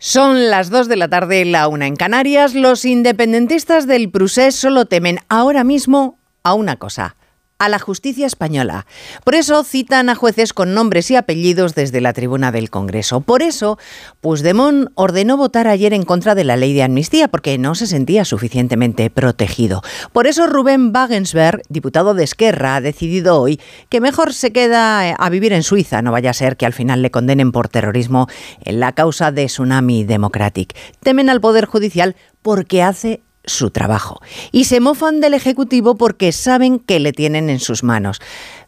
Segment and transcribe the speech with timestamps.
[0.00, 2.54] Son las 2 de la tarde, la una en Canarias.
[2.54, 7.16] Los independentistas del Prusés solo temen ahora mismo a una cosa,
[7.58, 8.86] a la justicia española.
[9.24, 13.20] Por eso citan a jueces con nombres y apellidos desde la tribuna del Congreso.
[13.20, 13.78] Por eso,
[14.20, 18.24] Puigdemont ordenó votar ayer en contra de la ley de amnistía porque no se sentía
[18.24, 19.82] suficientemente protegido.
[20.12, 25.30] Por eso Rubén Wagensberg, diputado de Esquerra, ha decidido hoy que mejor se queda a
[25.30, 28.28] vivir en Suiza, no vaya a ser que al final le condenen por terrorismo
[28.64, 30.76] en la causa de Tsunami Democratic.
[31.00, 34.20] Temen al Poder Judicial porque hace su trabajo.
[34.52, 38.20] Y se mofan del Ejecutivo porque saben que le tienen en sus manos.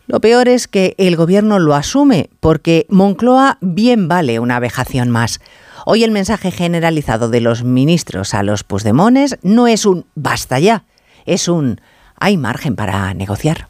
[0.07, 5.41] Lo peor es que el Gobierno lo asume, porque Moncloa bien vale una vejación más.
[5.87, 10.85] Hoy el mensaje generalizado de los ministros a los pusdemones no es un basta ya,
[11.27, 11.81] es un
[12.19, 13.69] hay margen para negociar.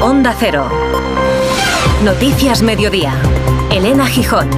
[0.00, 0.68] Onda Cero.
[2.02, 3.14] Noticias Mediodía.
[3.70, 4.48] Elena Gijón.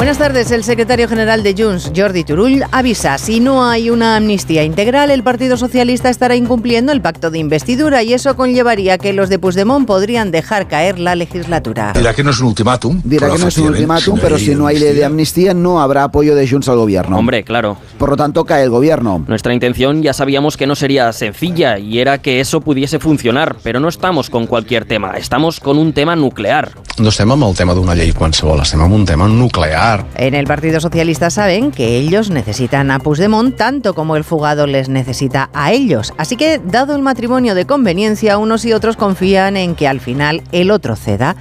[0.00, 0.50] Buenas tardes.
[0.50, 5.22] El secretario general de Junts, Jordi Turull, avisa, si no hay una amnistía integral, el
[5.22, 9.86] Partido Socialista estará incumpliendo el pacto de investidura y eso conllevaría que los de Puigdemont
[9.86, 11.92] podrían dejar caer la legislatura.
[11.94, 13.02] Dirá que no es un ultimátum.
[13.04, 16.04] Dirá que no es un ultimátum, pero si no hay ley de amnistía no habrá
[16.04, 17.18] apoyo de Junts al gobierno.
[17.18, 17.76] Hombre, claro.
[17.98, 19.22] Por lo tanto, cae el gobierno.
[19.28, 23.80] Nuestra intención ya sabíamos que no sería sencilla y era que eso pudiese funcionar, pero
[23.80, 26.72] no estamos con cualquier tema, estamos con un tema nuclear.
[27.00, 29.89] No estem amb el tema d'una llei qualsevol, estem amb un tema nuclear.
[30.16, 34.88] En el Partido Socialista saben que ellos necesitan a Puigdemont tanto como el fugado les
[34.88, 36.12] necesita a ellos.
[36.16, 40.42] Así que, dado el matrimonio de conveniencia, unos y otros confían en que al final
[40.52, 41.34] el otro ceda.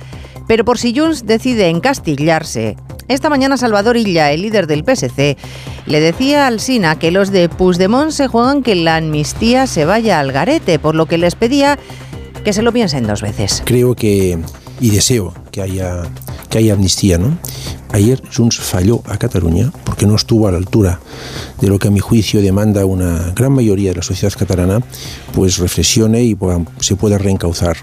[0.48, 2.76] Pero por si Junts decide encastillarse,
[3.08, 5.38] esta mañana Salvador Illa, el líder del PSC,
[5.86, 10.20] le decía al SINA que los de Puigdemont se juegan que la amnistía se vaya
[10.20, 11.78] al garete, por lo que les pedía
[12.44, 13.62] que se lo piensen dos veces.
[13.66, 14.40] Creo que
[14.80, 16.04] y deseo que haya
[16.50, 17.38] que haya amnistía, ¿no?
[17.92, 21.00] Ayer Junts falló a Cataluña porque no estuvo a la altura
[21.60, 24.80] de lo que a mi juicio demanda una gran mayoría de la sociedad catalana,
[25.34, 26.38] pues reflexione y
[26.80, 27.78] se pueda reencauzar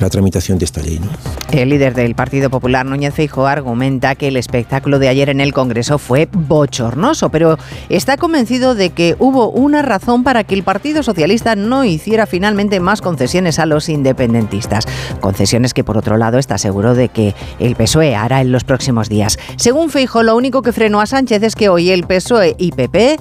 [0.00, 1.00] la tramitación de esta ley.
[1.00, 1.08] ¿no?
[1.50, 5.52] El líder del Partido Popular, Núñez Feijóo, argumenta que el espectáculo de ayer en el
[5.52, 7.58] Congreso fue bochornoso, pero
[7.88, 12.80] está convencido de que hubo una razón para que el Partido Socialista no hiciera finalmente
[12.80, 14.86] más concesiones a los independentistas.
[15.20, 19.08] Concesiones que, por otro lado, está seguro de que el PSOE hará en los próximos
[19.08, 19.37] días.
[19.56, 23.18] Según Feijóo, lo único que frenó a Sánchez es que hoy el PSOE y PP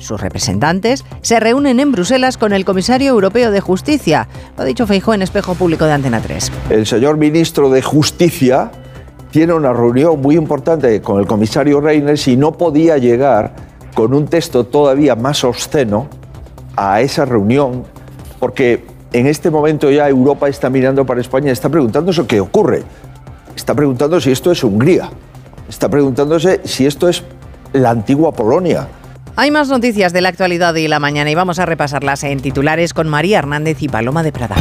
[0.00, 4.28] sus representantes se reúnen en Bruselas con el comisario europeo de justicia.
[4.56, 6.50] Lo ha dicho Feijóo en espejo público de Antena 3.
[6.70, 8.70] El señor ministro de Justicia
[9.30, 13.54] tiene una reunión muy importante con el comisario Reyners y no podía llegar
[13.94, 16.08] con un texto todavía más obsceno
[16.76, 17.84] a esa reunión
[18.38, 22.82] porque en este momento ya Europa está mirando para España y está preguntándose qué ocurre.
[23.54, 25.10] Está preguntando si esto es Hungría.
[25.70, 27.22] Está preguntándose si esto es
[27.72, 28.88] la antigua Polonia.
[29.36, 32.92] Hay más noticias de la actualidad y la mañana y vamos a repasarlas en titulares
[32.92, 34.56] con María Hernández y Paloma de Prada.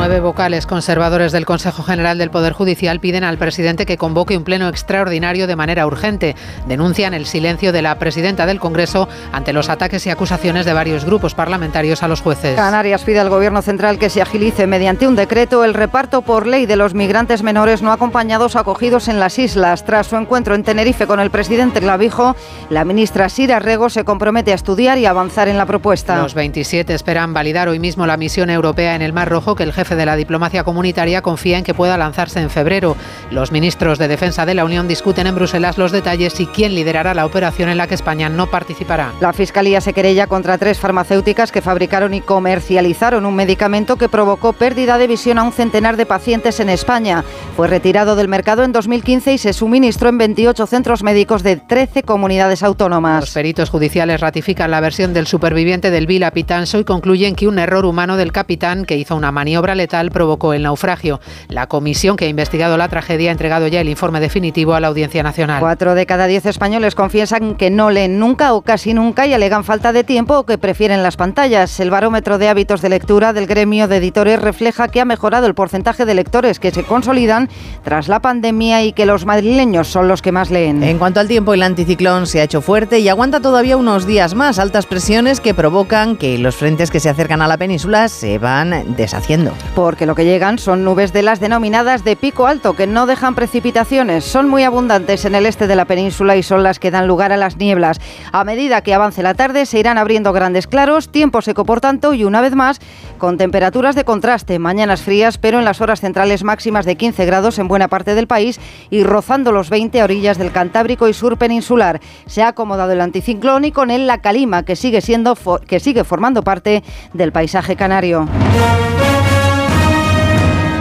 [0.00, 4.44] Nueve vocales conservadores del Consejo General del Poder Judicial piden al presidente que convoque un
[4.44, 6.36] pleno extraordinario de manera urgente.
[6.66, 11.04] Denuncian el silencio de la presidenta del Congreso ante los ataques y acusaciones de varios
[11.04, 12.56] grupos parlamentarios a los jueces.
[12.56, 16.64] Canarias pide al Gobierno central que se agilice mediante un decreto el reparto por ley
[16.64, 19.84] de los migrantes menores no acompañados acogidos en las islas.
[19.84, 22.36] Tras su encuentro en Tenerife con el presidente Clavijo,
[22.70, 26.22] la ministra Sira Rego se compromete a estudiar y avanzar en la propuesta.
[26.22, 29.74] Los 27 esperan validar hoy mismo la misión europea en el Mar Rojo que el
[29.74, 32.96] jefe de la diplomacia comunitaria confía en que pueda lanzarse en febrero.
[33.30, 37.14] Los ministros de Defensa de la Unión discuten en Bruselas los detalles y quién liderará
[37.14, 39.12] la operación en la que España no participará.
[39.20, 44.52] La Fiscalía se querella contra tres farmacéuticas que fabricaron y comercializaron un medicamento que provocó
[44.52, 47.24] pérdida de visión a un centenar de pacientes en España.
[47.56, 52.02] Fue retirado del mercado en 2015 y se suministró en 28 centros médicos de 13
[52.02, 53.20] comunidades autónomas.
[53.20, 57.58] Los peritos judiciales ratifican la versión del superviviente del Vila Pitanso y concluyen que un
[57.58, 61.20] error humano del capitán que hizo una maniobra letal provocó el naufragio.
[61.48, 64.88] La comisión que ha investigado la tragedia ha entregado ya el informe definitivo a la
[64.88, 65.60] Audiencia Nacional.
[65.60, 69.64] Cuatro de cada diez españoles confiesan que no leen nunca o casi nunca y alegan
[69.64, 71.80] falta de tiempo o que prefieren las pantallas.
[71.80, 75.54] El barómetro de hábitos de lectura del gremio de editores refleja que ha mejorado el
[75.54, 77.48] porcentaje de lectores que se consolidan
[77.82, 80.82] tras la pandemia y que los madrileños son los que más leen.
[80.82, 84.34] En cuanto al tiempo, el anticiclón se ha hecho fuerte y aguanta todavía unos días
[84.34, 84.58] más.
[84.58, 88.94] Altas presiones que provocan que los frentes que se acercan a la península se van
[88.96, 89.52] deshaciendo.
[89.74, 93.34] Porque lo que llegan son nubes de las denominadas de pico alto, que no dejan
[93.34, 94.24] precipitaciones.
[94.24, 97.32] Son muy abundantes en el este de la península y son las que dan lugar
[97.32, 98.00] a las nieblas.
[98.32, 102.14] A medida que avance la tarde se irán abriendo grandes claros, tiempo seco por tanto
[102.14, 102.80] y una vez más
[103.18, 107.58] con temperaturas de contraste, mañanas frías pero en las horas centrales máximas de 15 grados
[107.58, 111.36] en buena parte del país y rozando los 20 a orillas del Cantábrico y sur
[111.36, 112.00] peninsular.
[112.26, 115.36] Se ha acomodado el anticiclón y con él la calima que sigue siendo
[115.66, 116.82] que sigue formando parte
[117.12, 118.26] del paisaje canario.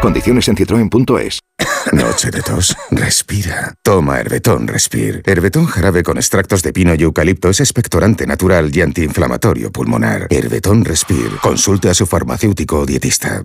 [0.00, 1.40] Condiciones en citroen.es.
[1.92, 2.76] Noche de tos.
[2.90, 3.74] Respira.
[3.82, 5.22] Toma Herbetón Respir.
[5.26, 10.26] Herbetón jarabe con extractos de pino y eucalipto es expectorante natural y antiinflamatorio pulmonar.
[10.30, 11.30] Herbetón Respir.
[11.42, 13.44] Consulte a su farmacéutico o dietista.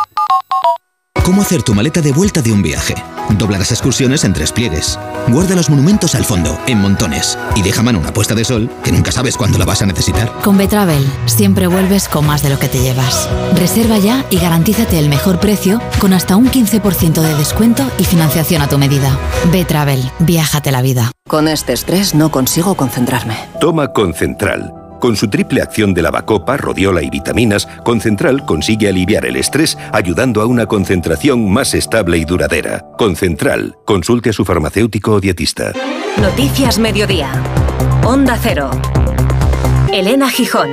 [1.23, 2.95] ¿Cómo hacer tu maleta de vuelta de un viaje?
[3.37, 4.97] Dobla las excursiones en tres pliegues.
[5.27, 7.37] Guarda los monumentos al fondo, en montones.
[7.55, 10.31] Y deja mano una puesta de sol que nunca sabes cuándo la vas a necesitar.
[10.41, 13.29] Con Betravel siempre vuelves con más de lo que te llevas.
[13.55, 18.63] Reserva ya y garantízate el mejor precio con hasta un 15% de descuento y financiación
[18.63, 19.15] a tu medida.
[19.51, 21.11] Betravel, viájate la vida.
[21.29, 23.37] Con este estrés no consigo concentrarme.
[23.59, 24.80] Toma Concentral.
[25.01, 30.43] Con su triple acción de lavacopa, rodiola y vitaminas, Concentral consigue aliviar el estrés ayudando
[30.43, 32.85] a una concentración más estable y duradera.
[32.99, 35.73] Concentral, consulte a su farmacéutico o dietista.
[36.21, 37.31] Noticias Mediodía.
[38.05, 38.69] Onda Cero.
[39.91, 40.69] Elena Gijón.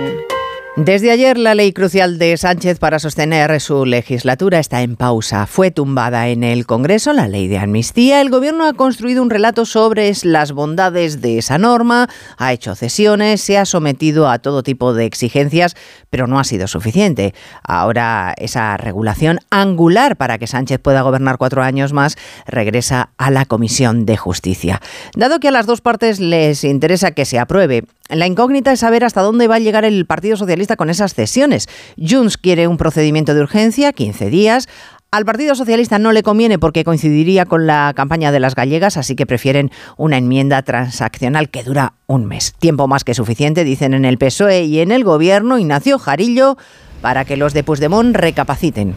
[0.85, 5.47] Desde ayer la ley crucial de Sánchez para sostener su legislatura está en pausa.
[5.49, 8.21] Fue tumbada en el Congreso la ley de amnistía.
[8.21, 13.41] El Gobierno ha construido un relato sobre las bondades de esa norma, ha hecho cesiones,
[13.41, 15.75] se ha sometido a todo tipo de exigencias,
[16.11, 17.35] pero no ha sido suficiente.
[17.65, 22.17] Ahora esa regulación angular para que Sánchez pueda gobernar cuatro años más
[22.47, 24.81] regresa a la Comisión de Justicia.
[25.17, 29.05] Dado que a las dos partes les interesa que se apruebe, la incógnita es saber
[29.05, 31.69] hasta dónde va a llegar el Partido Socialista con esas cesiones.
[31.97, 34.69] Junts quiere un procedimiento de urgencia, 15 días.
[35.11, 39.17] Al Partido Socialista no le conviene porque coincidiría con la campaña de las gallegas, así
[39.17, 42.55] que prefieren una enmienda transaccional que dura un mes.
[42.59, 45.59] Tiempo más que suficiente, dicen en el PSOE y en el Gobierno.
[45.59, 46.59] Ignacio Jarillo
[47.01, 48.95] para que los de Puigdemont recapaciten.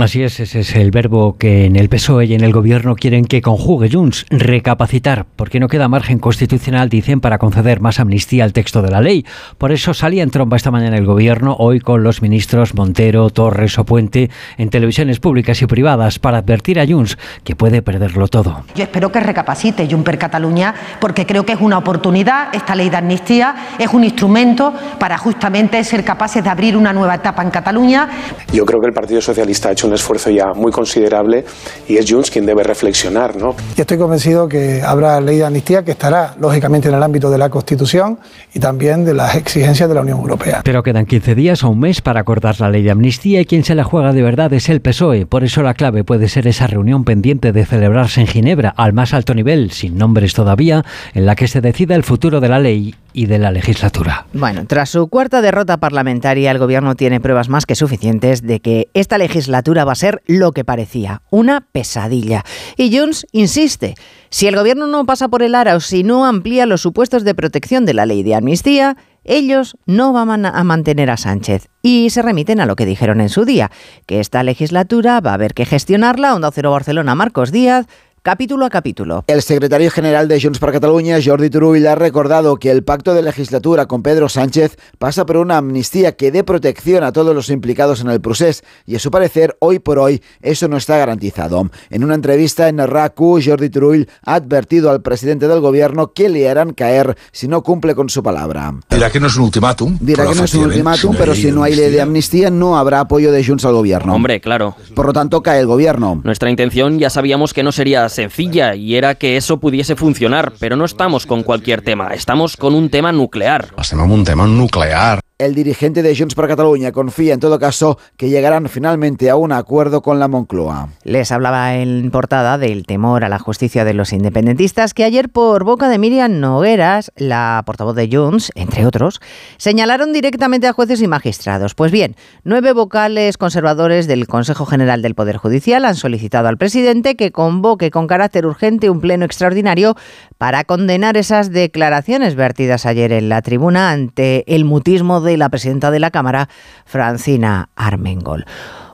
[0.00, 3.24] Así es, ese es el verbo que en el PSOE y en el Gobierno quieren
[3.24, 8.52] que conjugue Junts, recapacitar, porque no queda margen constitucional, dicen, para conceder más amnistía al
[8.52, 9.24] texto de la ley.
[9.56, 13.78] Por eso salía en tromba esta mañana el Gobierno, hoy con los ministros Montero, Torres
[13.78, 18.64] o Puente, en televisiones públicas y privadas, para advertir a Junts que puede perderlo todo.
[18.74, 22.96] Yo espero que recapacite Juncker Cataluña, porque creo que es una oportunidad, esta ley de
[22.96, 28.08] amnistía es un instrumento para justamente ser capaces de abrir una nueva etapa en Cataluña.
[28.52, 31.44] Yo creo que el Partido Socialista hecho un esfuerzo ya muy considerable
[31.86, 33.36] y es Junts quien debe reflexionar.
[33.36, 33.54] ¿no?
[33.76, 37.38] Y estoy convencido que habrá ley de amnistía que estará lógicamente en el ámbito de
[37.38, 38.18] la Constitución
[38.54, 40.62] y también de las exigencias de la Unión Europea.
[40.64, 43.64] Pero quedan 15 días o un mes para acordar la ley de amnistía y quien
[43.64, 45.26] se la juega de verdad es el PSOE.
[45.26, 49.12] Por eso la clave puede ser esa reunión pendiente de celebrarse en Ginebra al más
[49.12, 52.94] alto nivel, sin nombres todavía, en la que se decida el futuro de la ley
[53.14, 54.26] y de la legislatura.
[54.34, 58.88] Bueno, tras su cuarta derrota parlamentaria, el Gobierno tiene pruebas más que suficientes de que
[58.92, 62.44] esta legislatura va a ser lo que parecía, una pesadilla.
[62.76, 63.94] Y Junts insiste,
[64.28, 67.34] si el Gobierno no pasa por el ara o si no amplía los supuestos de
[67.34, 72.20] protección de la ley de amnistía, ellos no van a mantener a Sánchez y se
[72.20, 73.70] remiten a lo que dijeron en su día,
[74.06, 76.34] que esta legislatura va a haber que gestionarla.
[76.34, 77.86] Onda Cero Barcelona, Marcos Díaz,
[78.24, 79.22] capítulo a capítulo.
[79.26, 83.22] El secretario general de Junts per Catalunya, Jordi Turull, ha recordado que el pacto de
[83.22, 88.00] legislatura con Pedro Sánchez pasa por una amnistía que dé protección a todos los implicados
[88.00, 91.70] en el proceso y a su parecer, hoy por hoy, eso no está garantizado.
[91.90, 96.48] En una entrevista en RACU, Jordi Turull ha advertido al presidente del gobierno que le
[96.48, 98.72] harán caer si no cumple con su palabra.
[98.88, 99.98] Dirá que no es un ultimátum.
[100.00, 103.00] Dirá que no es un ultimátum, pero si no hay ley de amnistía no habrá
[103.00, 104.14] apoyo de Junts al gobierno.
[104.14, 104.74] Hombre, claro.
[104.94, 106.22] Por lo tanto, cae el gobierno.
[106.24, 110.76] Nuestra intención ya sabíamos que no sería sencilla y era que eso pudiese funcionar, pero
[110.76, 113.74] no estamos con cualquier tema, estamos con un tema nuclear.
[113.76, 115.20] Estem amb un tema nuclear.
[115.36, 119.50] El dirigente de Junts per Catalunya confía en todo caso que llegarán finalmente a un
[119.50, 120.90] acuerdo con la Moncloa.
[121.02, 125.64] Les hablaba en portada del temor a la justicia de los independentistas que ayer por
[125.64, 129.20] boca de Miriam Nogueras, la portavoz de Junts, entre otros,
[129.56, 131.74] señalaron directamente a jueces y magistrados.
[131.74, 132.14] Pues bien,
[132.44, 137.90] nueve vocales conservadores del Consejo General del Poder Judicial han solicitado al presidente que convoque
[137.90, 139.96] con carácter urgente un pleno extraordinario
[140.38, 145.90] para condenar esas declaraciones vertidas ayer en la tribuna ante el mutismo de la presidenta
[145.90, 146.48] de la Cámara,
[146.84, 148.44] Francina Armengol.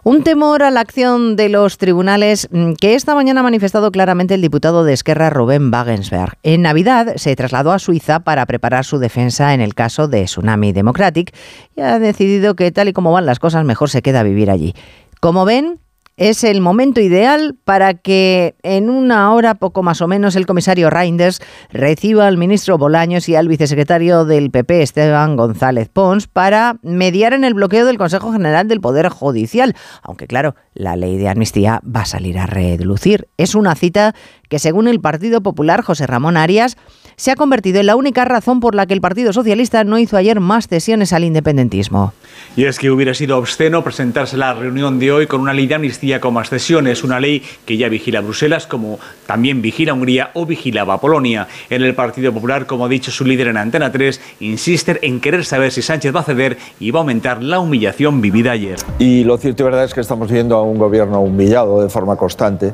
[0.03, 4.35] Un temor a la acción de los tribunales mm, que esta mañana ha manifestado claramente
[4.35, 6.39] el diputado de Esquerra, Rubén Wagensberg.
[6.43, 10.73] En Navidad se trasladó a Suiza para preparar su defensa en el caso de Tsunami
[10.73, 11.35] Democratic
[11.77, 14.75] y ha decidido que tal y como van las cosas mejor se queda vivir allí.
[15.21, 15.81] Como ven,
[16.21, 20.91] es el momento ideal para que en una hora, poco más o menos, el comisario
[20.91, 21.41] Reinders
[21.73, 27.43] reciba al ministro Bolaños y al vicesecretario del PP, Esteban González Pons, para mediar en
[27.43, 29.75] el bloqueo del Consejo General del Poder Judicial.
[30.03, 33.29] Aunque, claro, la ley de amnistía va a salir a relucir.
[33.39, 34.15] Es una cita
[34.51, 36.77] que, según el Partido Popular, José Ramón Arias,
[37.21, 40.17] se ha convertido en la única razón por la que el Partido Socialista no hizo
[40.17, 42.15] ayer más cesiones al independentismo.
[42.57, 45.75] Y es que hubiera sido obsceno presentarse la reunión de hoy con una ley de
[45.75, 50.47] amnistía con más cesiones, una ley que ya vigila Bruselas, como también vigila Hungría o
[50.47, 51.47] vigilaba Polonia.
[51.69, 55.45] En el Partido Popular, como ha dicho su líder en Antena 3, insisten en querer
[55.45, 58.79] saber si Sánchez va a ceder y va a aumentar la humillación vivida ayer.
[58.99, 62.17] Y lo cierto y verdad es que estamos viendo a un gobierno humillado de forma
[62.17, 62.73] constante,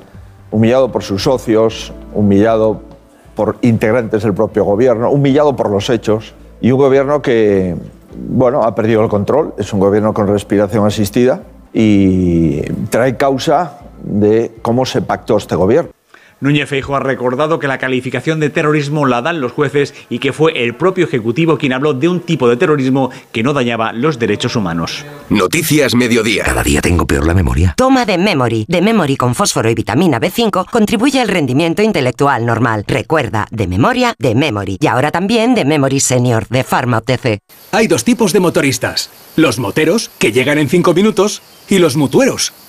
[0.52, 2.95] humillado por sus socios, humillado
[3.36, 7.76] por integrantes del propio gobierno, humillado por los hechos, y un gobierno que,
[8.28, 14.56] bueno, ha perdido el control, es un gobierno con respiración asistida y trae causa de
[14.62, 15.90] cómo se pactó este gobierno.
[16.38, 20.34] Núñez Feijo ha recordado que la calificación de terrorismo la dan los jueces y que
[20.34, 24.18] fue el propio Ejecutivo quien habló de un tipo de terrorismo que no dañaba los
[24.18, 25.04] derechos humanos.
[25.30, 26.44] Noticias Mediodía.
[26.44, 27.74] Cada día tengo peor la memoria.
[27.76, 28.66] Toma de Memory.
[28.68, 32.84] De Memory con fósforo y vitamina B5 contribuye al rendimiento intelectual normal.
[32.86, 34.76] Recuerda, de memoria, de Memory.
[34.78, 37.38] Y ahora también de Memory Senior, de Pharma OTC.
[37.72, 39.10] Hay dos tipos de motoristas.
[39.36, 42.52] Los moteros, que llegan en 5 minutos, y los mutueros,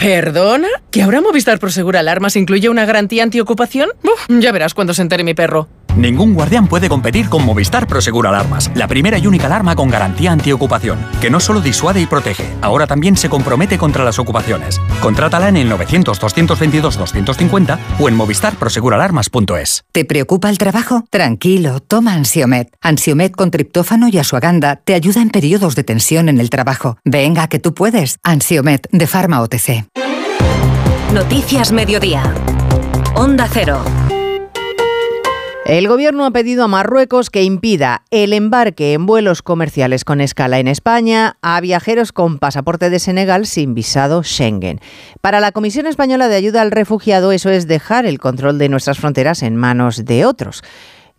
[0.00, 0.68] ¿Perdona?
[0.90, 3.90] ¿Que ahora Movistar Prosegur Alarmas incluye una garantía antiocupación?
[4.02, 5.68] Uf, ya verás cuando se entere mi perro.
[5.96, 10.32] Ningún guardián puede competir con Movistar Prosegur Alarmas, la primera y única alarma con garantía
[10.32, 14.80] antiocupación, que no solo disuade y protege, ahora también se compromete contra las ocupaciones.
[15.02, 19.84] Contrátala en el 900-222-250 o en movistarproseguralarmas.es.
[19.92, 21.04] ¿Te preocupa el trabajo?
[21.10, 22.72] Tranquilo, toma Ansiomet.
[22.80, 26.98] Ansiomet con triptófano y asuaganda te ayuda en periodos de tensión en el trabajo.
[27.04, 28.18] Venga, que tú puedes.
[28.22, 29.89] Ansiomet de Pharma OTC.
[31.12, 32.22] Noticias Mediodía.
[33.16, 33.82] Onda Cero.
[35.66, 40.60] El gobierno ha pedido a Marruecos que impida el embarque en vuelos comerciales con escala
[40.60, 44.80] en España a viajeros con pasaporte de Senegal sin visado Schengen.
[45.20, 49.00] Para la Comisión Española de Ayuda al Refugiado eso es dejar el control de nuestras
[49.00, 50.62] fronteras en manos de otros.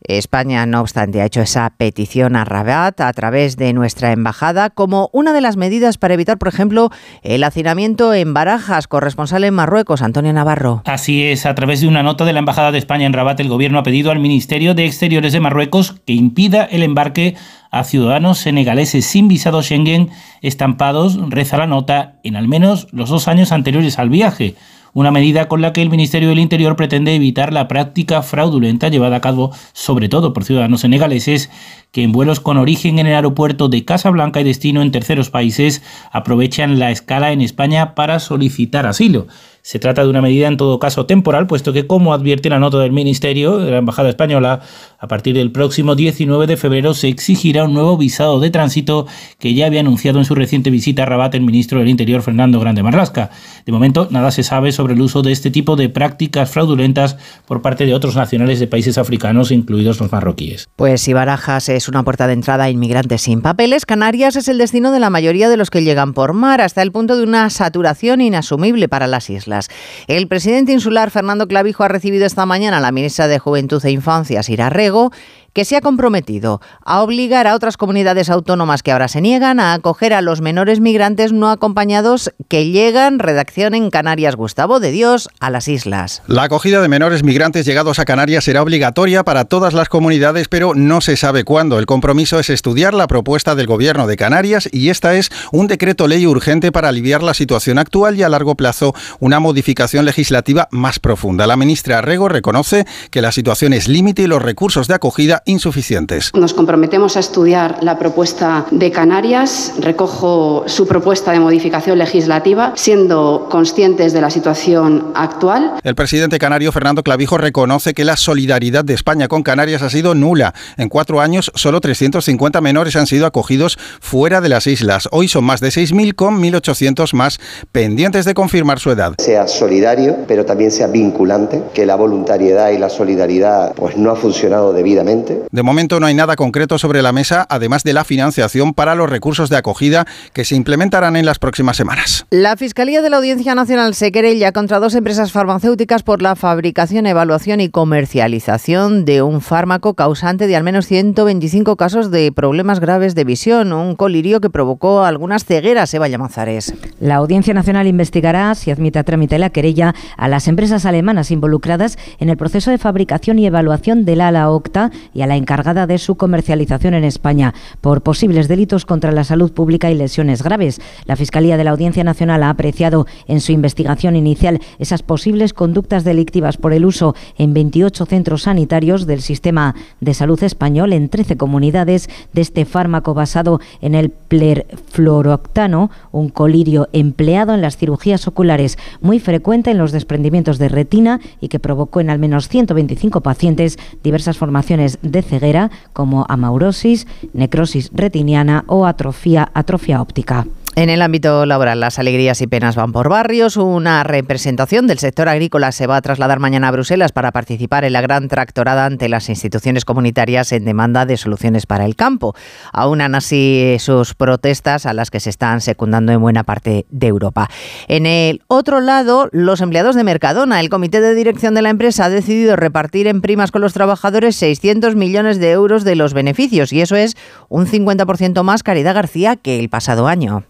[0.08, 5.10] España, no obstante, ha hecho esa petición a Rabat a través de nuestra embajada como
[5.14, 6.90] una de las medidas para evitar, por ejemplo,
[7.22, 10.82] el hacinamiento en Barajas, corresponsal en Marruecos, Antonio Navarro.
[10.86, 13.50] Así es, a través de una nota de la Embajada de España en Rabat, el
[13.50, 17.36] gobierno ha pedido al Ministerio de Exteriores de Marruecos que impida el embarque
[17.72, 20.10] a ciudadanos senegaleses sin visado Schengen
[20.42, 24.56] estampados, reza la nota, en al menos los dos años anteriores al viaje
[24.94, 29.18] una medida con la que el Ministerio del Interior pretende evitar la práctica fraudulenta llevada
[29.18, 31.50] a cabo sobre todo por ciudadanos senegaleses
[31.92, 35.84] que en vuelos con origen en el aeropuerto de Casablanca y destino en terceros países
[36.12, 39.28] aprovechan la escala en España para solicitar asilo.
[39.62, 42.80] Se trata de una medida en todo caso temporal, puesto que, como advierte la nota
[42.80, 44.62] del Ministerio de la Embajada Española,
[45.02, 49.08] a partir del próximo 19 de febrero se exigirá un nuevo visado de tránsito
[49.40, 52.60] que ya había anunciado en su reciente visita a Rabat el ministro del Interior Fernando
[52.60, 53.32] Grande Marlasca.
[53.66, 57.18] De momento, nada se sabe sobre el uso de este tipo de prácticas fraudulentas
[57.48, 60.70] por parte de otros nacionales de países africanos, incluidos los marroquíes.
[60.76, 64.60] Pues si Barajas es una puerta de entrada a inmigrantes sin papeles, Canarias es el
[64.60, 67.50] destino de la mayoría de los que llegan por mar, hasta el punto de una
[67.50, 69.70] saturación inasumible para las islas.
[70.06, 73.90] El presidente insular Fernando Clavijo ha recibido esta mañana a la ministra de Juventud e
[73.90, 75.12] Infancia, Sira luego
[75.54, 79.74] que se ha comprometido a obligar a otras comunidades autónomas que ahora se niegan a
[79.74, 85.30] acoger a los menores migrantes no acompañados que llegan, redacción en Canarias Gustavo de Dios,
[85.40, 86.22] a las islas.
[86.28, 90.74] La acogida de menores migrantes llegados a Canarias será obligatoria para todas las comunidades, pero
[90.76, 91.80] no se sabe cuándo.
[91.80, 96.08] El compromiso es estudiar la propuesta del Gobierno de Canarias y esta es un decreto
[96.08, 101.00] ley urgente para aliviar la situación actual y a largo plazo una modificación legislativa más
[101.00, 101.48] profunda.
[101.48, 106.32] La ministra Arrego reconoce que la situación es límite y los recursos de acogida insuficientes.
[106.34, 109.74] Nos comprometemos a estudiar la propuesta de Canarias.
[109.80, 115.74] Recojo su propuesta de modificación legislativa, siendo conscientes de la situación actual.
[115.84, 120.16] El presidente canario Fernando Clavijo reconoce que la solidaridad de España con Canarias ha sido
[120.16, 120.54] nula.
[120.78, 125.08] En cuatro años, solo 350 menores han sido acogidos fuera de las islas.
[125.12, 127.40] Hoy son más de 6.000 con 1.800 más
[127.72, 129.14] pendientes de confirmar su edad.
[129.20, 134.16] Sea solidario, pero también sea vinculante, que la voluntariedad y la solidaridad pues no ha
[134.16, 135.31] funcionado debidamente.
[135.52, 139.10] De momento no hay nada concreto sobre la mesa, además de la financiación para los
[139.10, 142.26] recursos de acogida que se implementarán en las próximas semanas.
[142.30, 147.06] La Fiscalía de la Audiencia Nacional se querella contra dos empresas farmacéuticas por la fabricación,
[147.06, 153.16] evaluación y comercialización de un fármaco causante de al menos 125 casos de problemas graves
[153.16, 156.74] de visión, un colirio que provocó algunas cegueras, Eva Llamazares.
[157.00, 161.98] La Audiencia Nacional investigará, si admite a trámite la querella, a las empresas alemanas involucradas
[162.20, 165.98] en el proceso de fabricación y evaluación del ala Octa y a la encargada de
[165.98, 170.82] su comercialización en España por posibles delitos contra la salud pública y lesiones graves.
[171.06, 176.04] La Fiscalía de la Audiencia Nacional ha apreciado en su investigación inicial esas posibles conductas
[176.04, 181.38] delictivas por el uso en 28 centros sanitarios del sistema de salud español en 13
[181.38, 188.78] comunidades de este fármaco basado en el plerfluoroctano, un colirio empleado en las cirugías oculares,
[189.02, 193.78] muy frecuente en los desprendimientos de retina y que provocó en al menos 125 pacientes
[194.04, 200.48] diversas formaciones de ceguera como amaurosis, necrosis retiniana o atrofia, atrofia óptica.
[200.74, 203.58] En el ámbito laboral, las alegrías y penas van por barrios.
[203.58, 207.92] Una representación del sector agrícola se va a trasladar mañana a Bruselas para participar en
[207.92, 212.36] la gran tractorada ante las instituciones comunitarias en demanda de soluciones para el campo.
[212.72, 217.50] Aunan así sus protestas a las que se están secundando en buena parte de Europa.
[217.90, 222.06] En el otro lado, los empleados de Mercadona, el comité de dirección de la empresa
[222.06, 226.72] ha decidido repartir en primas con los trabajadores 600 millones de euros de los beneficios
[226.72, 227.18] y eso es
[227.50, 230.46] un 50% más Caridad García que el pasado año.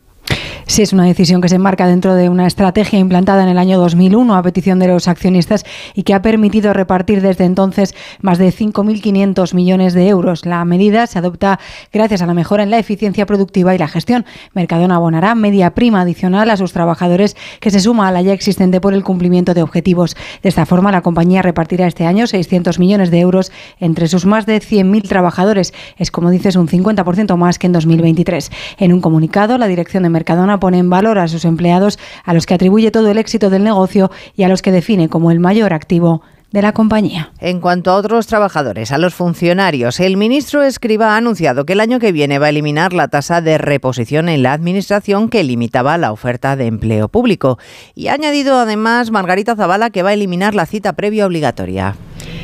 [0.67, 3.77] Sí, es una decisión que se enmarca dentro de una estrategia implantada en el año
[3.79, 5.65] 2001 a petición de los accionistas
[5.95, 10.45] y que ha permitido repartir desde entonces más de 5.500 millones de euros.
[10.45, 11.59] La medida se adopta
[11.91, 14.25] gracias a la mejora en la eficiencia productiva y la gestión.
[14.53, 18.79] Mercadona abonará media prima adicional a sus trabajadores que se suma a la ya existente
[18.79, 20.15] por el cumplimiento de objetivos.
[20.41, 24.45] De esta forma, la compañía repartirá este año 600 millones de euros entre sus más
[24.45, 25.73] de 100.000 trabajadores.
[25.97, 28.51] Es, como dices, un 50% más que en 2023.
[28.77, 32.45] En un comunicado, la dirección de Mercadona pone en valor a sus empleados, a los
[32.45, 35.73] que atribuye todo el éxito del negocio y a los que define como el mayor
[35.73, 37.31] activo de la compañía.
[37.39, 41.79] En cuanto a otros trabajadores, a los funcionarios, el ministro Escriba ha anunciado que el
[41.79, 45.97] año que viene va a eliminar la tasa de reposición en la administración que limitaba
[45.97, 47.57] la oferta de empleo público.
[47.95, 51.95] Y ha añadido además Margarita Zavala que va a eliminar la cita previa obligatoria.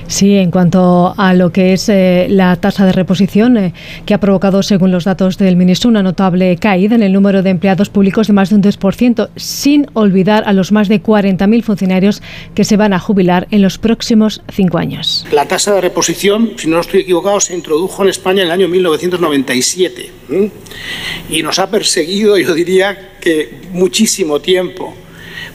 [0.08, 3.74] Sí, en cuanto a lo que es eh, la tasa de reposición, eh,
[4.06, 7.50] que ha provocado, según los datos del ministro, una notable caída en el número de
[7.50, 12.22] empleados públicos de más de un 2%, sin olvidar a los más de 40.000 funcionarios
[12.56, 15.26] que se van a jubilar en los próximos cinco años.
[15.32, 18.68] La tasa de reposición, si no estoy equivocado, se introdujo en España en el año
[18.70, 20.12] 1997
[21.30, 24.94] y nos ha perseguido, yo diría que muchísimo tiempo.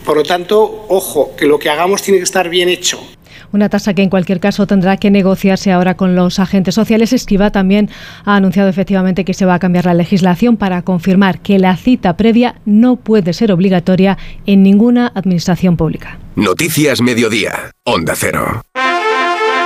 [0.05, 3.01] Por lo tanto, ojo, que lo que hagamos tiene que estar bien hecho.
[3.53, 7.13] Una tasa que en cualquier caso tendrá que negociarse ahora con los agentes sociales.
[7.13, 7.91] Esquiva también
[8.25, 12.17] ha anunciado efectivamente que se va a cambiar la legislación para confirmar que la cita
[12.17, 16.19] previa no puede ser obligatoria en ninguna administración pública.
[16.37, 17.71] Noticias Mediodía.
[17.85, 18.63] Onda Cero.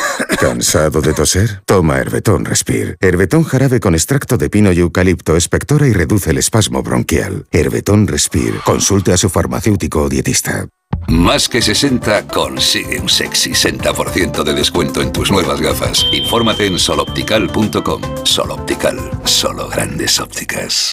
[0.40, 1.62] ¿Cansado de toser?
[1.64, 2.96] Toma Herbetón Respire.
[3.00, 7.46] Herbetón jarabe con extracto de pino y eucalipto espectora y reduce el espasmo bronquial.
[7.50, 8.58] Herbetón Respire.
[8.64, 10.68] Consulte a su farmacéutico o dietista.
[11.08, 16.04] Más que 60 consigue un sexy 60% de descuento en tus nuevas gafas.
[16.12, 18.02] Infórmate en soloptical.com.
[18.24, 20.92] Soloptical, solo grandes ópticas.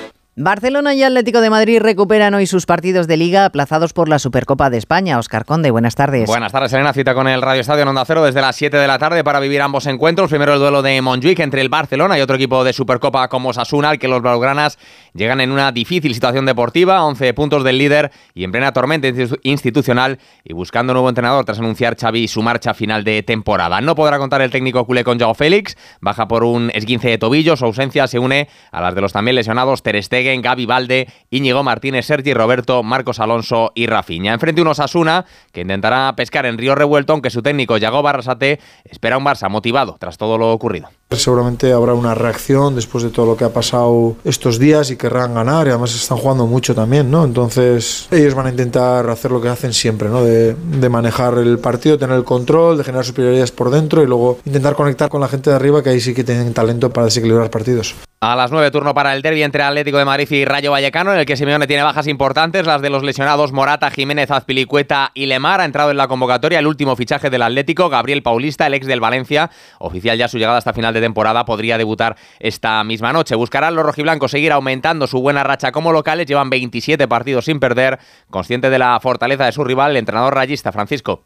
[0.43, 4.71] Barcelona y Atlético de Madrid recuperan hoy sus partidos de liga aplazados por la Supercopa
[4.71, 5.19] de España.
[5.19, 6.25] Oscar Conde, buenas tardes.
[6.25, 6.93] Buenas tardes, Elena.
[6.93, 9.39] Cita con el Radio Estadio en Onda Cero desde las 7 de la tarde para
[9.39, 10.29] vivir ambos encuentros.
[10.29, 13.89] Primero el duelo de Montjuic entre el Barcelona y otro equipo de Supercopa como Sasuna,
[13.89, 14.79] al que los blaugranas
[15.13, 19.07] llegan en una difícil situación deportiva, 11 puntos del líder y en plena tormenta
[19.43, 23.79] institucional y buscando nuevo entrenador tras anunciar Xavi su marcha final de temporada.
[23.81, 27.55] No podrá contar el técnico culé con Joao Félix, baja por un esguince de tobillo,
[27.55, 31.63] su ausencia se une a las de los también lesionados Ter Stegen, Gaby Valde, Íñigo
[31.63, 34.33] Martínez, Sergi Roberto, Marcos Alonso y Rafinha.
[34.33, 39.17] Enfrente unos Asuna que intentará pescar en Río Revuelto, aunque su técnico Yago Barrasate espera
[39.17, 40.89] un Barça motivado tras todo lo ocurrido.
[41.09, 45.33] Seguramente habrá una reacción después de todo lo que ha pasado estos días y querrán
[45.33, 47.25] ganar y además están jugando mucho también, ¿no?
[47.25, 50.23] Entonces ellos van a intentar hacer lo que hacen siempre, ¿no?
[50.23, 54.39] De, de manejar el partido, tener el control, de generar superioridades por dentro y luego
[54.45, 57.49] intentar conectar con la gente de arriba que ahí sí que tienen talento para desequilibrar
[57.49, 57.95] partidos.
[58.23, 61.17] A las 9 turno para el derby entre Atlético de Madrid y Rayo Vallecano, en
[61.17, 65.59] el que Simeone tiene bajas importantes, las de los lesionados Morata, Jiménez, Azpilicueta y Lemar.
[65.59, 68.99] Ha entrado en la convocatoria el último fichaje del Atlético, Gabriel Paulista, el ex del
[68.99, 73.33] Valencia, oficial ya su llegada hasta final de temporada, podría debutar esta misma noche.
[73.33, 77.97] Buscarán los rojiblancos seguir aumentando su buena racha como locales, llevan 27 partidos sin perder,
[78.29, 81.23] consciente de la fortaleza de su rival, el entrenador rayista Francisco.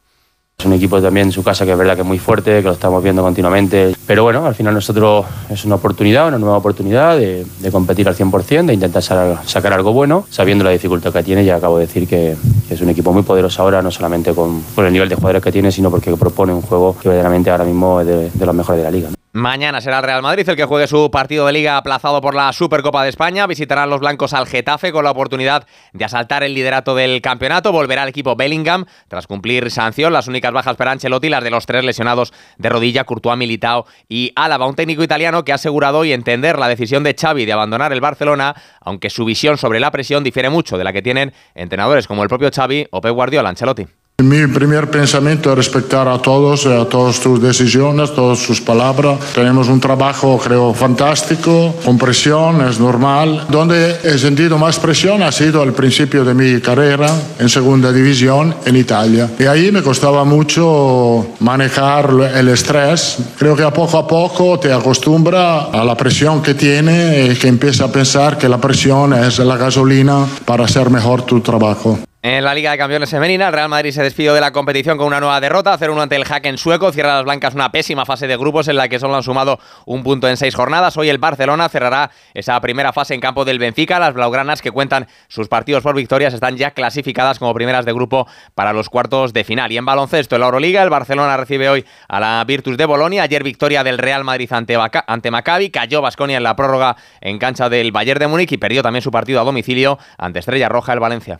[0.58, 2.64] Es un equipo también en su casa que es verdad que es muy fuerte, que
[2.64, 3.94] lo estamos viendo continuamente.
[4.08, 8.66] Pero bueno, al final nosotros es una oportunidad, una nueva oportunidad de, competir al 100%,
[8.66, 11.44] de intentar sacar algo bueno, sabiendo la dificultad que tiene.
[11.44, 12.36] Ya acabo de decir que,
[12.68, 15.44] que es un equipo muy poderoso ahora, no solamente con, con, el nivel de jugadores
[15.44, 18.56] que tiene, sino porque propone un juego que verdaderamente ahora mismo es de, de los
[18.56, 19.15] mejores de la liga.
[19.36, 22.54] Mañana será el Real Madrid el que juegue su partido de liga aplazado por la
[22.54, 23.46] Supercopa de España.
[23.48, 27.74] Visitarán los blancos al Getafe con la oportunidad de asaltar el liderato del campeonato.
[27.74, 30.14] Volverá el equipo Bellingham tras cumplir sanción.
[30.14, 34.32] Las únicas bajas para Ancelotti, las de los tres lesionados de rodilla, Courtois, Militao y
[34.38, 34.68] Álava.
[34.68, 38.00] Un técnico italiano que ha asegurado hoy entender la decisión de Xavi de abandonar el
[38.00, 42.24] Barcelona, aunque su visión sobre la presión difiere mucho de la que tienen entrenadores como
[42.24, 43.50] el propio Xavi o Pep Guardiola.
[43.50, 43.86] Ancelotti.
[44.24, 49.20] Mi primer pensamiento es respetar a todos, a todas sus decisiones, todas sus palabras.
[49.36, 53.46] Tenemos un trabajo, creo, fantástico, con presión, es normal.
[53.50, 57.08] Donde he sentido más presión ha sido al principio de mi carrera
[57.40, 59.30] en segunda división en Italia.
[59.38, 63.18] Y ahí me costaba mucho manejar el estrés.
[63.38, 67.50] Creo que a poco a poco te acostumbra a la presión que tiene y que
[67.50, 72.00] empieza a pensar que la presión es la gasolina para hacer mejor tu trabajo.
[72.28, 75.06] En la Liga de Campeones Femenina, el Real Madrid se despidió de la competición con
[75.06, 78.36] una nueva derrota, 0-1 ante el Hack sueco, cierra las blancas una pésima fase de
[78.36, 80.98] grupos en la que solo han sumado un punto en seis jornadas.
[80.98, 84.00] Hoy el Barcelona cerrará esa primera fase en campo del Benfica.
[84.00, 88.26] Las blaugranas que cuentan sus partidos por victorias están ya clasificadas como primeras de grupo
[88.56, 89.72] para los cuartos de final.
[89.72, 93.22] Y en baloncesto, en la Euroliga, el Barcelona recibe hoy a la Virtus de Bolonia.
[93.22, 97.70] Ayer victoria del Real Madrid ante, ante Maccabi, cayó Basconia en la prórroga en cancha
[97.70, 101.00] del Bayern de Múnich y perdió también su partido a domicilio ante Estrella Roja el
[101.00, 101.40] Valencia.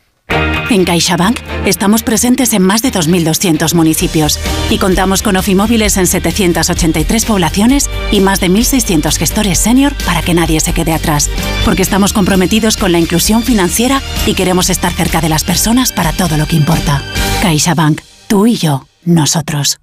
[0.70, 7.26] En CaixaBank estamos presentes en más de 2.200 municipios y contamos con ofimóviles en 783
[7.26, 11.30] poblaciones y más de 1.600 gestores senior para que nadie se quede atrás.
[11.64, 16.14] Porque estamos comprometidos con la inclusión financiera y queremos estar cerca de las personas para
[16.14, 17.02] todo lo que importa.
[17.42, 19.78] CaixaBank, tú y yo, nosotros.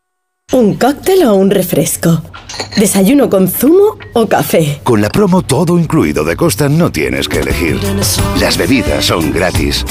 [0.51, 2.23] ¿Un cóctel o un refresco?
[2.77, 4.81] ¿Desayuno con zumo o café?
[4.83, 7.81] Con la promo todo incluido de Costa no tienes que elegir.
[8.39, 9.85] Las bebidas son gratis.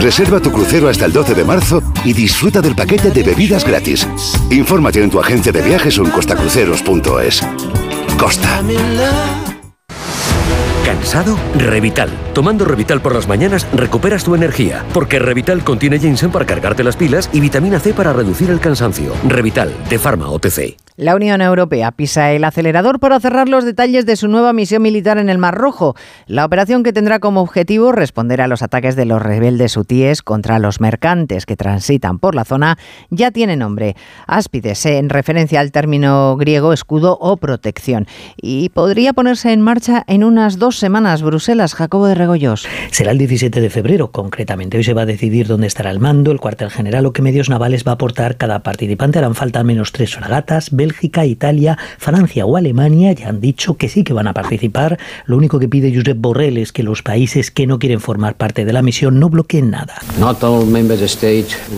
[0.00, 4.06] Reserva tu crucero hasta el 12 de marzo y disfruta del paquete de bebidas gratis.
[4.50, 7.42] Infórmate en tu agencia de viajes o en costacruceros.es.
[8.18, 8.62] Costa.
[10.84, 11.36] ¿Cansado?
[11.56, 12.10] Revital.
[12.32, 16.96] Tomando Revital por las mañanas recuperas tu energía, porque Revital contiene ginseng para cargarte las
[16.96, 19.12] pilas y vitamina C para reducir el cansancio.
[19.26, 20.85] Revital, de Pharma OTC.
[20.96, 25.18] La Unión Europea pisa el acelerador para cerrar los detalles de su nueva misión militar
[25.18, 25.94] en el Mar Rojo.
[26.26, 30.58] La operación que tendrá como objetivo responder a los ataques de los rebeldes hutíes contra
[30.58, 32.78] los mercantes que transitan por la zona
[33.10, 33.94] ya tiene nombre.
[34.26, 38.06] Áspides, en referencia al término griego escudo o protección.
[38.40, 41.20] Y podría ponerse en marcha en unas dos semanas.
[41.20, 42.66] Bruselas, Jacobo de Regoyos.
[42.90, 44.78] Será el 17 de febrero, concretamente.
[44.78, 47.50] Hoy se va a decidir dónde estará el mando, el cuartel general o qué medios
[47.50, 49.18] navales va a aportar cada participante.
[49.18, 53.88] Harán falta al menos tres fragatas, Bélgica, Italia, Francia o Alemania ya han dicho que
[53.88, 54.98] sí que van a participar.
[55.24, 58.64] Lo único que pide Josep Borrell es que los países que no quieren formar parte
[58.64, 59.96] de la misión no bloqueen nada.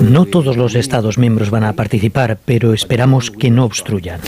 [0.03, 4.21] No todos los Estados miembros van a participar, pero esperamos que no obstruyan.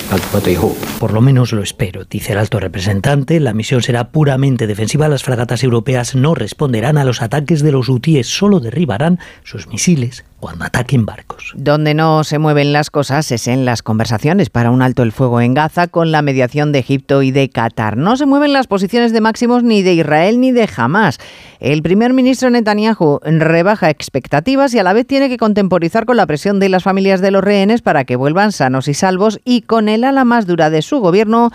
[0.99, 3.38] Por lo menos lo espero, dice el alto representante.
[3.38, 5.09] La misión será puramente defensiva.
[5.09, 10.25] Las fragatas europeas no responderán a los ataques de los hutíes, solo derribarán sus misiles
[10.40, 11.53] cuando ataquen barcos.
[11.55, 15.40] Donde no se mueven las cosas es en las conversaciones para un alto el fuego
[15.40, 17.96] en Gaza con la mediación de Egipto y de Qatar.
[17.96, 21.18] No se mueven las posiciones de máximos ni de Israel ni de Hamas.
[21.61, 26.26] El primer ministro Netanyahu rebaja expectativas y a la vez tiene que contemporizar con la
[26.26, 29.88] presión de las familias de los rehenes para que vuelvan sanos y salvos y con
[29.88, 31.50] el ala más dura de su gobierno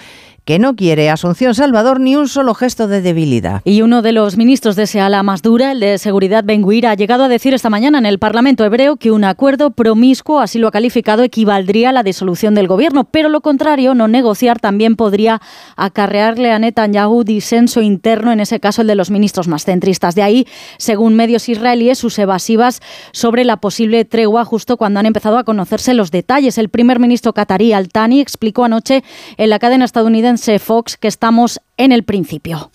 [0.46, 3.62] que no quiere Asunción Salvador ni un solo gesto de debilidad.
[3.66, 6.94] Y uno de los ministros de ese ala más dura, el de Seguridad Benguir, ha
[6.94, 10.68] llegado a decir esta mañana en el Parlamento hebreo que un acuerdo promiscuo, así lo
[10.68, 15.42] ha calificado, equivaldría a la disolución del gobierno, pero lo contrario, no negociar, también podría
[15.76, 20.14] acarrearle a Netanyahu disenso interno, en ese caso el de los ministros más centristas.
[20.14, 22.82] De ahí, según medios israelíes, sus evasivas
[23.14, 26.60] sobre la posible tregua justo cuando han empezado a conocerse los detalles.
[26.60, 29.04] El primer ministro qatarí Al-Thani explicó anoche
[29.38, 32.72] en la cadena estadounidense Fox que estamos en el principio.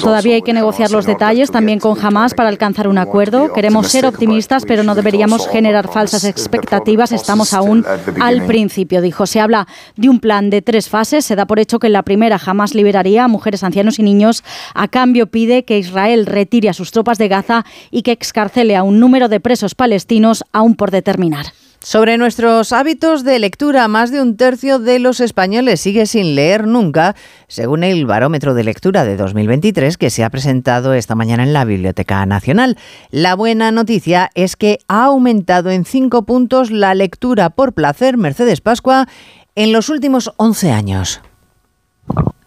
[0.00, 3.52] Todavía hay que negociar los detalles también con Hamas para alcanzar un acuerdo.
[3.52, 7.12] Queremos ser optimistas, pero no deberíamos generar falsas expectativas.
[7.12, 7.84] Estamos aún
[8.20, 9.26] al principio, dijo.
[9.26, 11.24] Se habla de un plan de tres fases.
[11.24, 14.44] Se da por hecho que en la primera Hamas liberaría a mujeres, ancianos y niños.
[14.74, 18.82] A cambio pide que Israel retire a sus tropas de Gaza y que excarcele a
[18.82, 21.46] un número de presos palestinos aún por determinar.
[21.80, 26.66] Sobre nuestros hábitos de lectura, más de un tercio de los españoles sigue sin leer
[26.66, 27.14] nunca,
[27.46, 31.64] según el Barómetro de Lectura de 2023 que se ha presentado esta mañana en la
[31.64, 32.76] Biblioteca Nacional.
[33.12, 38.60] La buena noticia es que ha aumentado en cinco puntos la lectura por placer Mercedes
[38.60, 39.06] Pascua
[39.54, 41.20] en los últimos 11 años.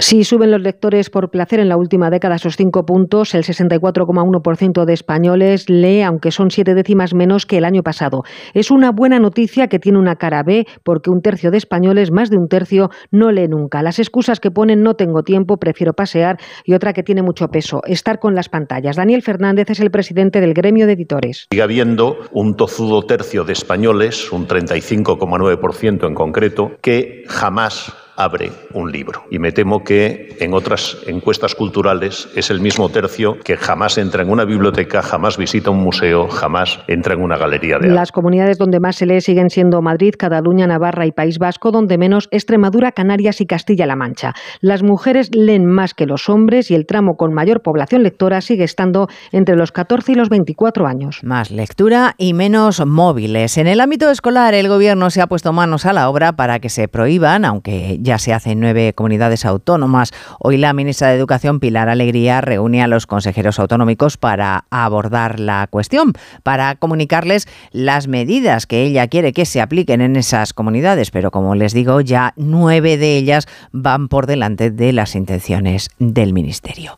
[0.02, 4.84] Si suben los lectores por placer en la última década esos cinco puntos, el 64,1%
[4.84, 8.24] de españoles lee, aunque son siete décimas menos que el año pasado.
[8.56, 12.32] Es una buena noticia que tiene una cara B, porque un tercio de españoles, más
[12.32, 13.84] de un tercio, no lee nunca.
[13.84, 17.82] Las excusas que ponen no tengo tiempo, prefiero pasear, y otra que tiene mucho peso,
[17.86, 18.96] estar con las pantallas.
[18.96, 21.46] Daniel Fernández es el presidente del gremio de editores.
[21.52, 28.92] Sigue habiendo un tozudo tercio de españoles, un 35,9% en concreto, que jamás abre un
[28.92, 29.24] libro.
[29.30, 34.24] Y me temo que en otras encuestas culturales es el mismo tercio que jamás entra
[34.24, 37.96] en una biblioteca, jamás visita un museo, jamás entra en una galería de arte.
[37.96, 41.98] Las comunidades donde más se lee siguen siendo Madrid, Cataluña, Navarra y País Vasco, donde
[41.98, 44.34] menos Extremadura, Canarias y Castilla-La Mancha.
[44.60, 48.64] Las mujeres leen más que los hombres y el tramo con mayor población lectora sigue
[48.64, 51.20] estando entre los 14 y los 24 años.
[51.24, 53.58] Más lectura y menos móviles.
[53.58, 56.70] En el ámbito escolar, el Gobierno se ha puesto manos a la obra para que
[56.70, 60.12] se prohíban, aunque ya se hace en nueve comunidades autónomas.
[60.40, 65.68] Hoy la ministra de Educación, Pilar Alegría, reúne a los consejeros autonómicos para abordar la
[65.70, 71.12] cuestión, para comunicarles las medidas que ella quiere que se apliquen en esas comunidades.
[71.12, 76.34] Pero como les digo, ya nueve de ellas van por delante de las intenciones del
[76.34, 76.98] Ministerio.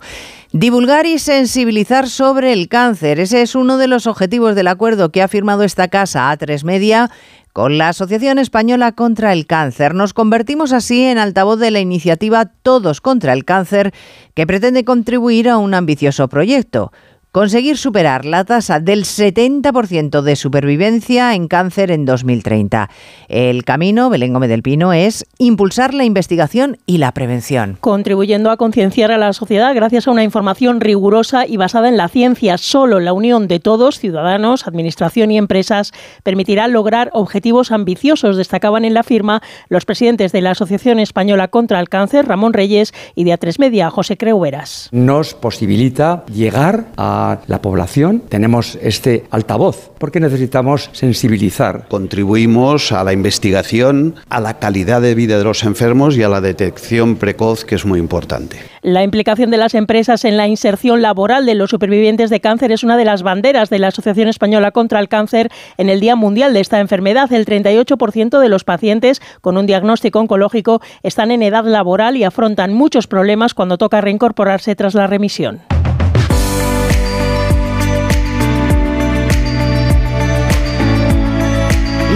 [0.56, 3.20] Divulgar y sensibilizar sobre el cáncer.
[3.20, 7.10] Ese es uno de los objetivos del acuerdo que ha firmado esta casa A3 Media
[7.54, 12.46] con la Asociación Española contra el Cáncer nos convertimos así en altavoz de la iniciativa
[12.46, 13.94] Todos contra el Cáncer,
[14.34, 16.92] que pretende contribuir a un ambicioso proyecto
[17.34, 22.92] conseguir superar la tasa del 70% de supervivencia en cáncer en 2030.
[23.28, 27.80] El camino, Belén Gómez del Pino, es impulsar la investigación y la prevención.
[27.82, 32.08] Contribuyendo a concienciar a la sociedad gracias a una información rigurosa y basada en la
[32.08, 32.60] ciencia.
[32.60, 35.92] Solo la unión de todos, ciudadanos, administración y empresas,
[36.22, 41.80] permitirá lograr objetivos ambiciosos, destacaban en la firma los presidentes de la Asociación Española contra
[41.80, 44.90] el Cáncer, Ramón Reyes, y de A3 Media, José Creueras.
[44.92, 51.88] Nos posibilita llegar a la población, tenemos este altavoz, porque necesitamos sensibilizar.
[51.88, 56.42] Contribuimos a la investigación, a la calidad de vida de los enfermos y a la
[56.42, 58.58] detección precoz, que es muy importante.
[58.82, 62.84] La implicación de las empresas en la inserción laboral de los supervivientes de cáncer es
[62.84, 66.54] una de las banderas de la Asociación Española contra el Cáncer en el Día Mundial
[66.54, 67.32] de esta enfermedad.
[67.32, 72.74] El 38% de los pacientes con un diagnóstico oncológico están en edad laboral y afrontan
[72.74, 75.62] muchos problemas cuando toca reincorporarse tras la remisión.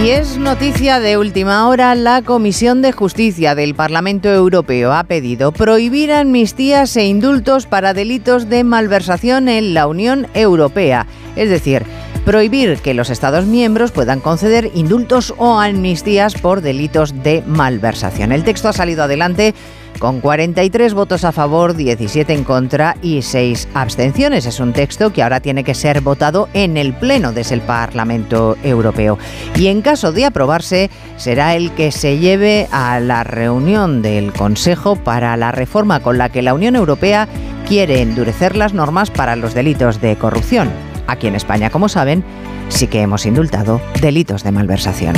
[0.04, 5.50] Y es noticia de última hora, la Comisión de Justicia del Parlamento Europeo ha pedido
[5.50, 11.06] prohibir amnistías e indultos para delitos de malversación en la Unión Europea.
[11.34, 11.82] Es decir,
[12.24, 18.30] prohibir que los Estados miembros puedan conceder indultos o amnistías por delitos de malversación.
[18.30, 19.54] El texto ha salido adelante
[19.98, 24.46] con 43 votos a favor, 17 en contra y 6 abstenciones.
[24.46, 28.56] Es un texto que ahora tiene que ser votado en el Pleno desde el Parlamento
[28.62, 29.18] Europeo.
[29.56, 34.96] Y en caso de aprobarse, será el que se lleve a la reunión del Consejo
[34.96, 37.28] para la reforma con la que la Unión Europea
[37.66, 40.70] quiere endurecer las normas para los delitos de corrupción.
[41.06, 42.24] Aquí en España, como saben,
[42.68, 45.14] sí que hemos indultado delitos de malversación.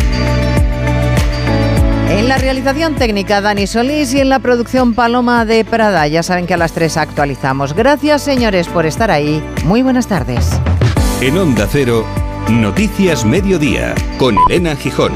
[2.31, 6.07] La realización técnica Dani Solís y en la producción Paloma de Prada.
[6.07, 7.75] Ya saben que a las 3 actualizamos.
[7.75, 9.43] Gracias señores por estar ahí.
[9.65, 10.49] Muy buenas tardes.
[11.21, 12.07] En Onda Cero,
[12.49, 15.13] Noticias Mediodía, con Elena Gijón.